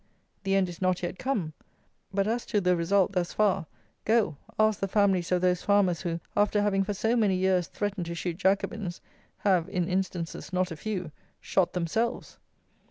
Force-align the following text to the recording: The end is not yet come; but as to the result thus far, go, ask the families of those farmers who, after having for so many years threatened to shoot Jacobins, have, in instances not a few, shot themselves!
The 0.45 0.55
end 0.55 0.67
is 0.67 0.81
not 0.81 1.03
yet 1.03 1.19
come; 1.19 1.53
but 2.11 2.25
as 2.27 2.43
to 2.47 2.59
the 2.59 2.75
result 2.75 3.11
thus 3.11 3.33
far, 3.33 3.67
go, 4.03 4.35
ask 4.57 4.79
the 4.79 4.87
families 4.87 5.31
of 5.31 5.41
those 5.41 5.61
farmers 5.61 6.01
who, 6.01 6.19
after 6.35 6.59
having 6.63 6.83
for 6.83 6.95
so 6.95 7.15
many 7.15 7.35
years 7.35 7.67
threatened 7.67 8.07
to 8.07 8.15
shoot 8.15 8.37
Jacobins, 8.37 8.99
have, 9.37 9.69
in 9.69 9.87
instances 9.87 10.51
not 10.51 10.71
a 10.71 10.75
few, 10.75 11.11
shot 11.39 11.73
themselves! 11.73 12.39